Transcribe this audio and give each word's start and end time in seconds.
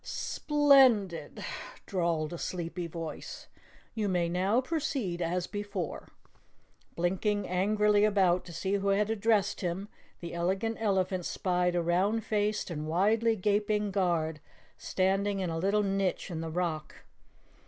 "Splen 0.03 1.07
did!" 1.07 1.45
drawled 1.85 2.33
a 2.33 2.39
sleepy 2.39 2.87
voice. 2.87 3.45
"You 3.93 4.09
may 4.09 4.29
now 4.29 4.59
proceed 4.59 5.21
as 5.21 5.45
before." 5.45 6.07
Blinking 6.95 7.47
angrily 7.47 8.03
about 8.03 8.43
to 8.45 8.51
see 8.51 8.73
who 8.77 8.87
had 8.87 9.11
addressed 9.11 9.61
him, 9.61 9.89
the 10.19 10.33
Elegant 10.33 10.77
Elephant 10.79 11.25
spied 11.25 11.75
a 11.75 11.83
round 11.83 12.23
faced 12.23 12.71
and 12.71 12.87
widely 12.87 13.35
gaping 13.35 13.91
guard 13.91 14.39
standing 14.75 15.39
in 15.39 15.51
a 15.51 15.59
little 15.59 15.83
niche 15.83 16.31
in 16.31 16.41
the 16.41 16.49
rock. 16.49 17.05